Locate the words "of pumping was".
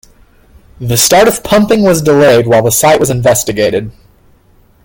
1.27-2.01